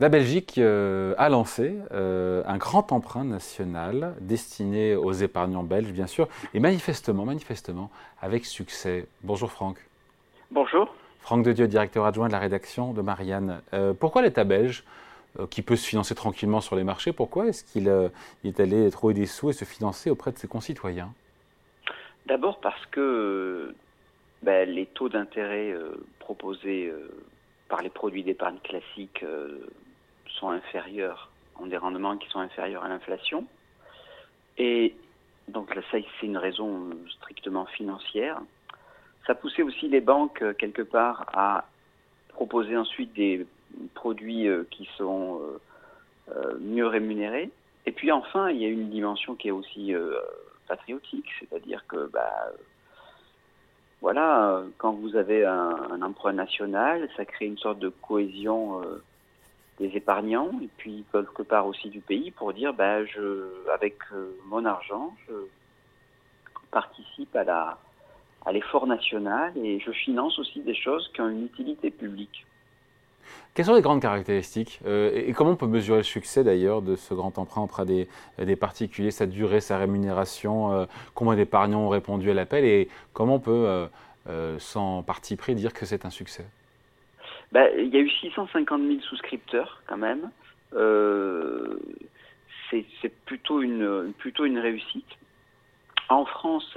[0.00, 6.06] La Belgique euh, a lancé euh, un grand emprunt national destiné aux épargnants belges, bien
[6.06, 7.90] sûr, et manifestement, manifestement,
[8.22, 9.08] avec succès.
[9.24, 9.76] Bonjour Franck.
[10.52, 10.94] Bonjour.
[11.18, 13.60] Franck de Dieu, directeur adjoint de la rédaction de Marianne.
[13.74, 14.84] Euh, pourquoi l'État belge,
[15.50, 17.88] qui peut se financer tranquillement sur les marchés, pourquoi est-ce qu'il
[18.44, 21.12] est allé trouver des sous et se financer auprès de ses concitoyens?
[22.26, 23.74] D'abord parce que
[24.42, 25.74] ben, les taux d'intérêt
[26.18, 26.90] proposés
[27.68, 29.22] par les produits d'épargne classiques
[30.38, 33.44] sont inférieurs, ont des rendements qui sont inférieurs à l'inflation.
[34.56, 34.94] Et
[35.48, 38.40] donc ça, c'est une raison strictement financière.
[39.26, 41.66] Ça poussait aussi les banques, euh, quelque part, à
[42.30, 43.46] proposer ensuite des
[43.94, 45.40] produits euh, qui sont
[46.30, 47.50] euh, mieux rémunérés.
[47.86, 49.94] Et puis enfin, il y a une dimension qui est aussi
[50.66, 52.52] patriotique, c'est-à-dire que bah,
[54.02, 58.82] voilà, quand vous avez un, emprunt national, ça crée une sorte de cohésion
[59.78, 64.36] des épargnants et puis quelque part aussi du pays pour dire ben je avec euh,
[64.46, 65.34] mon argent je
[66.70, 67.78] participe à la
[68.44, 72.46] à l'effort national et je finance aussi des choses qui ont une utilité publique.
[73.52, 76.96] Quelles sont les grandes caractéristiques euh, et comment on peut mesurer le succès d'ailleurs de
[76.96, 81.88] ce grand emprunt auprès des, des particuliers, sa durée, sa rémunération, euh, combien d'épargnants ont
[81.88, 83.88] répondu à l'appel et comment on peut,
[84.58, 86.46] sans parti pris, dire que c'est un succès?
[87.52, 90.30] Bah, il y a eu 650 000 souscripteurs quand même.
[90.74, 91.78] Euh,
[92.70, 95.08] c'est plutôt une, plutôt une réussite.
[96.10, 96.76] En France,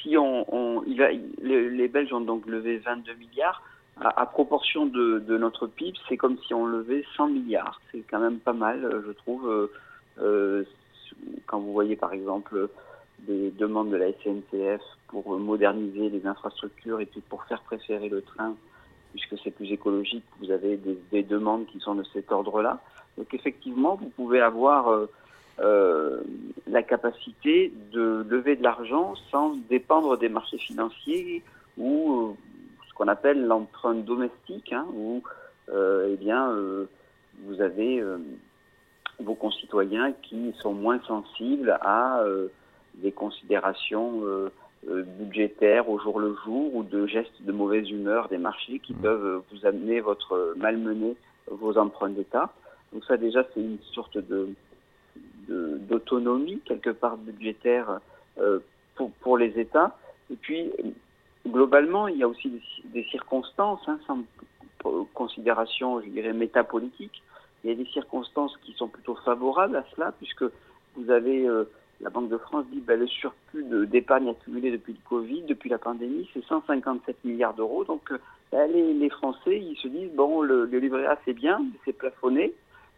[0.00, 3.62] si on, les, Belges ont donc levé 22 milliards.
[4.00, 7.80] À, proportion de, notre PIB, c'est comme si on levait 100 milliards.
[7.90, 9.48] C'est quand même pas mal, je trouve.
[9.48, 9.70] Euh,
[10.20, 10.64] euh,
[11.46, 12.68] quand vous voyez par exemple
[13.20, 18.22] des demandes de la SNCF pour moderniser les infrastructures et puis pour faire préférer le
[18.22, 18.56] train
[19.12, 20.78] puisque c'est plus écologique, vous avez
[21.10, 22.80] des, demandes qui sont de cet ordre-là.
[23.16, 25.06] Donc effectivement, vous pouvez avoir euh,
[25.60, 26.22] euh,
[26.66, 31.42] la capacité de lever de l'argent sans dépendre des marchés financiers
[31.76, 32.32] ou euh,
[32.88, 35.22] ce qu'on appelle l'emprunt domestique, hein, où
[35.72, 36.54] eh bien
[37.44, 38.04] vous avez
[39.18, 42.22] vos concitoyens qui sont moins sensibles à
[42.94, 44.50] des considérations euh,
[44.84, 49.00] budgétaires au jour le jour ou de gestes de mauvaise humeur des marchés qui mmh.
[49.00, 51.16] peuvent vous amener votre malmener
[51.46, 52.52] vos emprunts d'État.
[52.92, 54.48] Donc ça déjà c'est une sorte de
[55.48, 58.00] d'autonomie quelque part budgétaire
[58.38, 58.60] euh,
[58.94, 59.96] pour, pour les États.
[60.30, 60.72] Et puis
[61.46, 62.52] globalement il y a aussi
[62.84, 64.24] des, circonstances hein, sans
[65.14, 67.22] considération je dirais métapolitique.
[67.64, 70.44] Il y a des circonstances qui sont plutôt favorables à cela puisque
[70.96, 71.64] vous avez euh,
[72.02, 75.70] la Banque de France dit que ben, le surplus d'épargne accumulé depuis le Covid, depuis
[75.70, 77.84] la pandémie, c'est 157 milliards d'euros.
[77.84, 78.18] Donc euh,
[78.50, 82.52] ben, les, Français, ils se disent, bon, le, livret A, c'est bien, c'est plafonné,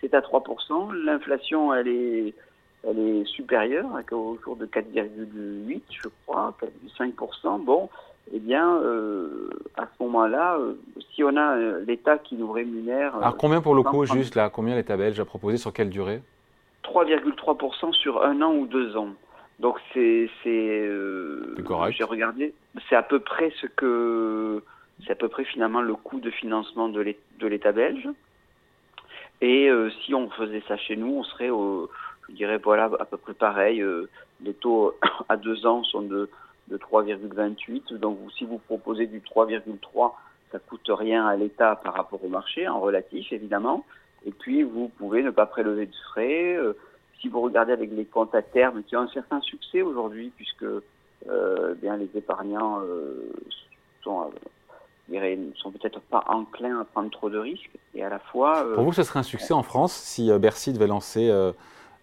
[0.00, 2.34] c'est à 3%, l'inflation, elle est,
[2.82, 6.54] elle est supérieure, autour de 4,8, je crois,
[6.98, 7.64] 4,5%.
[7.64, 7.88] Bon,
[8.32, 10.74] eh bien, euh, à ce moment-là, euh,
[11.14, 13.16] si on a l'État qui nous rémunère...
[13.16, 16.20] Alors combien pour le coup, juste là, combien l'État belge a proposé, sur quelle durée?
[16.88, 19.10] 3,3% sur un an ou deux ans.
[19.60, 21.56] Donc c'est c'est euh,
[21.90, 22.54] j'ai regardé,
[22.88, 24.62] c'est à peu près ce que
[25.04, 28.08] c'est à peu près finalement le coût de financement de l'État belge.
[29.40, 31.90] Et euh, si on faisait ça chez nous, on serait au,
[32.28, 33.80] je dirais voilà à peu près pareil.
[33.80, 34.08] Euh,
[34.42, 34.94] les taux
[35.28, 36.30] à deux ans sont de
[36.68, 37.96] de 3,28.
[37.98, 40.12] Donc si vous proposez du 3,3,
[40.52, 43.84] ça coûte rien à l'État par rapport au marché en relatif évidemment.
[44.26, 46.56] Et puis, vous pouvez ne pas prélever de frais.
[46.56, 46.74] Euh,
[47.20, 50.64] si vous regardez avec les comptes à terme, qui ont un certain succès aujourd'hui, puisque
[50.64, 53.32] euh, bien les épargnants euh,
[54.02, 54.30] sont,
[55.56, 57.70] sont peut-être pas enclins à prendre trop de risques.
[57.94, 58.66] Et à la fois.
[58.74, 61.32] Pour vous, ce serait un succès en France si Bercy devait lancer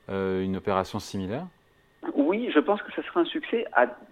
[0.10, 1.46] une opération similaire?
[2.14, 3.66] Oui, je pense que ce serait un succès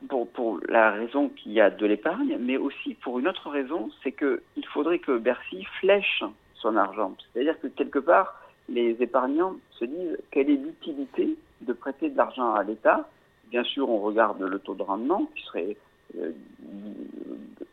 [0.10, 3.90] pour, pour, la raison qu'il y a de l'épargne, mais aussi pour une autre raison,
[4.04, 6.24] c'est qu'il faudrait que Bercy flèche
[6.64, 7.14] son argent.
[7.34, 12.54] C'est-à-dire que quelque part, les épargnants se disent quelle est l'utilité de prêter de l'argent
[12.54, 13.08] à l'État?
[13.52, 15.78] Bien sûr, on regarde le taux de rendement qui serait
[16.18, 16.32] euh,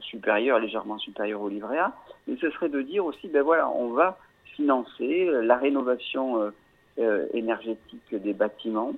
[0.00, 1.92] supérieur, légèrement supérieur au livret A,
[2.26, 4.18] mais ce serait de dire aussi, ben voilà, on va
[4.56, 6.50] financer la rénovation euh,
[6.98, 8.92] euh, énergétique des bâtiments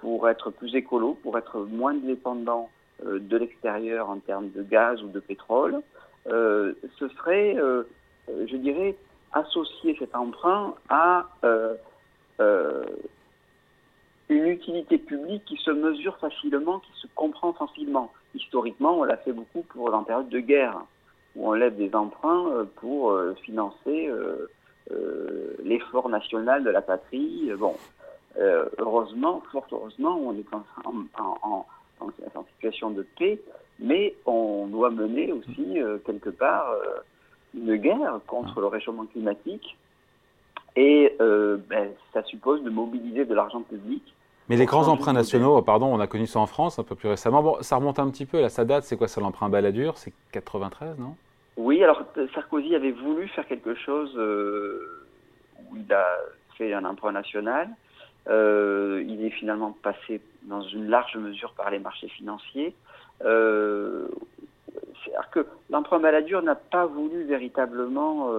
[0.00, 2.70] pour être plus écolo, pour être moins dépendant
[3.04, 5.82] de l'extérieur en termes de gaz ou de pétrole.
[6.24, 7.58] ce serait
[8.46, 8.96] je dirais,
[9.32, 11.74] associer cet emprunt à euh,
[12.40, 12.84] euh,
[14.28, 18.12] une utilité publique qui se mesure facilement, qui se comprend facilement.
[18.34, 20.80] Historiquement, on l'a fait beaucoup pour en période de guerre,
[21.36, 24.10] où on lève des emprunts pour financer
[25.62, 27.50] l'effort national de la patrie.
[27.58, 27.76] Bon,
[28.78, 30.46] heureusement, fort heureusement, on est
[30.84, 31.66] en,
[32.54, 33.38] situation de paix,
[33.78, 36.74] mais on doit mener aussi quelque part
[37.54, 39.76] une guerre contre le réchauffement climatique.
[40.74, 44.02] Et ben, ça suppose de mobiliser de l'argent public
[44.48, 47.08] mais les grands emprunts nationaux, pardon, on a connu ça en France un peu plus
[47.08, 47.42] récemment.
[47.42, 49.96] Bon, ça remonte un petit peu, là, ça date, c'est quoi, c'est l'emprunt Balladur?
[49.96, 51.16] C'est 93, non?
[51.56, 52.02] Oui, alors
[52.34, 55.06] Sarkozy avait voulu faire quelque chose euh,
[55.70, 56.06] où il a
[56.58, 57.68] fait un emprunt national.
[58.28, 62.74] Euh, il est finalement passé dans une large mesure par les marchés financiers.
[63.24, 64.08] Euh,
[65.04, 65.46] C'est-à-dire que
[65.98, 68.30] Balladur n'a pas voulu véritablement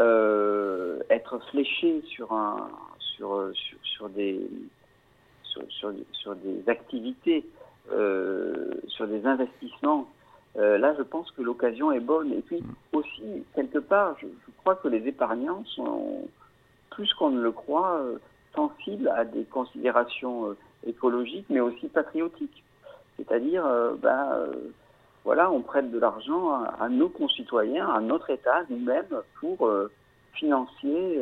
[0.00, 2.68] euh, être fléché sur un,
[2.98, 3.50] sur,
[3.82, 4.40] sur des,
[6.12, 7.44] sur, des activités,
[7.92, 10.08] euh, sur des investissements.
[10.56, 12.32] Euh, là, je pense que l'occasion est bonne.
[12.32, 14.26] Et puis aussi, quelque part, je,
[14.58, 16.28] crois que les épargnants sont,
[16.90, 18.18] plus qu'on ne le croit, euh,
[18.54, 22.64] sensibles à des considérations écologiques, mais aussi patriotiques.
[23.16, 23.64] C'est-à-dire,
[24.02, 24.46] ben,
[25.24, 29.70] voilà, on prête de l'argent à, nos concitoyens, à notre État, nous-mêmes, pour
[30.34, 31.18] financer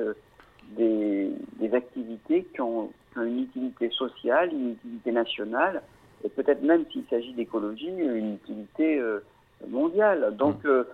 [0.77, 1.31] des,
[1.61, 2.91] des activités qui ont,
[3.23, 5.83] une utilité sociale, une utilité nationale,
[6.25, 9.21] et peut-être même s'il s'agit d'écologie, une utilité euh,
[9.69, 10.35] mondiale.
[10.37, 10.69] Donc, mmh.
[10.69, 10.85] euh,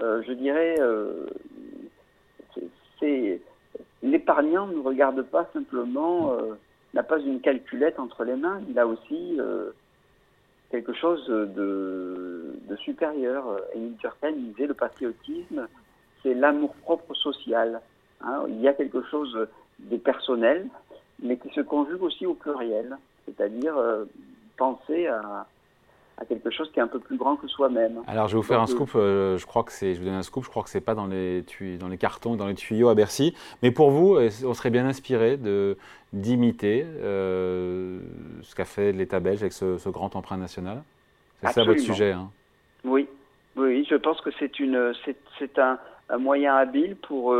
[0.00, 0.76] euh, je dirais,
[3.00, 3.40] c'est
[4.02, 6.36] l'épargnant ne regarde pas simplement,
[6.94, 9.38] n'a pas une calculette entre les mains, il a aussi
[10.70, 13.60] quelque chose de, de supérieur.
[13.74, 15.68] Et Durkheim disait le patriotisme,
[16.22, 17.80] c'est l'amour propre social.
[18.20, 19.48] Hein, il y a quelque chose
[19.78, 20.68] de personnel,
[21.22, 24.04] mais qui se conjugue aussi au pluriel, c'est-à-dire euh,
[24.56, 25.46] penser à,
[26.24, 28.02] quelque chose qui est un peu plus grand que soi-même.
[28.06, 28.90] Alors, je vais vous faire un scoop.
[28.94, 30.44] Euh, je crois que c'est, je vous donne un scoop.
[30.44, 31.44] Je crois que c'est pas dans les
[31.78, 33.34] dans les cartons, dans les tuyaux à Bercy.
[33.62, 35.76] Mais pour vous, euh, on serait bien inspiré de
[36.12, 40.82] d'imiter ce qu'a fait l'État belge avec ce, grand emprunt national.
[41.42, 42.12] C'est ça votre sujet.
[42.12, 42.30] Hein
[42.84, 43.06] oui,
[43.56, 43.86] oui.
[43.90, 45.78] Je pense que c'est une, c'est, un,
[46.08, 47.34] un, moyen habile pour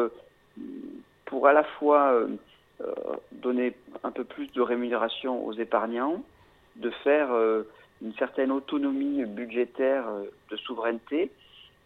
[1.26, 2.28] pour à la fois euh,
[2.80, 2.94] euh,
[3.32, 6.22] donner un peu plus de rémunération aux épargnants,
[6.76, 7.64] de faire euh,
[8.02, 10.04] une certaine autonomie budgétaire
[10.50, 11.30] de souveraineté,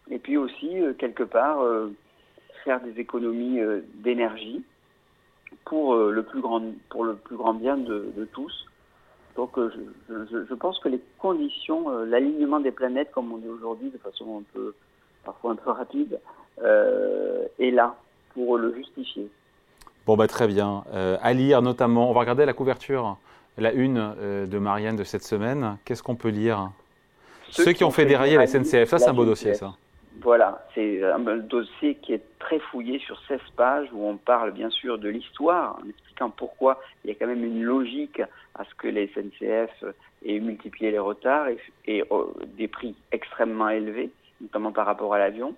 [0.09, 1.59] et puis aussi, quelque part,
[2.65, 3.59] faire des économies
[3.95, 4.61] d'énergie
[5.65, 8.65] pour, le plus grand, pour le plus grand bien de, tous.
[9.37, 13.97] Donc je, je, pense que les conditions, l'alignement des planètes, comme on dit aujourd'hui de
[13.97, 14.73] façon un peu,
[15.23, 16.19] parfois un peu rapide,
[16.59, 17.95] est là
[18.33, 19.29] pour le justifier.
[20.05, 20.83] Bon, bah, très bien.
[20.93, 23.17] Euh, à lire notamment, on va regarder la couverture,
[23.57, 25.77] la une euh, de Marianne de cette semaine.
[25.85, 26.71] Qu'est-ce qu'on peut lire?
[27.49, 29.73] Ceux, qui ont fait dérailler la SNCF, ça c'est un beau dossier ça.
[30.21, 34.69] Voilà, c'est un dossier qui est très fouillé sur 16 pages où on parle bien
[34.69, 38.21] sûr de l'histoire en expliquant pourquoi il y a quand même une logique
[38.55, 39.83] à ce que les SNCF
[40.25, 41.57] aient multiplié les retards et,
[41.87, 45.55] et oh, des prix extrêmement élevés, notamment par rapport à l'avion.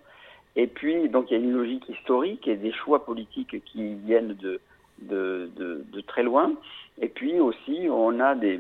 [0.55, 4.33] Et puis, donc, il y a une logique historique et des choix politiques qui viennent
[4.33, 4.61] de,
[5.09, 6.53] de, de, très loin.
[7.01, 8.59] Et puis aussi, on a des,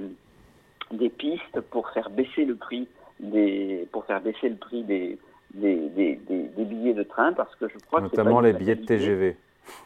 [0.91, 2.87] des pistes pour faire baisser le prix
[3.19, 5.17] des, pour faire baisser le prix des,
[5.53, 9.37] des, des, des billets de train, parce que je crois notamment les billets de TGV.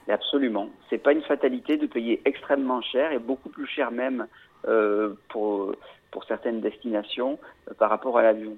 [0.07, 0.69] Absolument.
[0.89, 4.27] C'est pas une fatalité de payer extrêmement cher et beaucoup plus cher même
[4.67, 5.73] euh, pour,
[6.11, 7.37] pour certaines destinations
[7.69, 8.57] euh, par rapport à l'avion.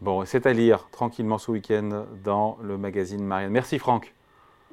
[0.00, 3.52] Bon, c'est à lire tranquillement ce week-end dans le magazine Marianne.
[3.52, 4.12] Merci Franck.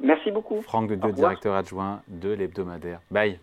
[0.02, 0.62] Merci beaucoup.
[0.62, 3.02] Franck de Dieu, directeur adjoint de l'hebdomadaire.
[3.12, 3.40] Bye.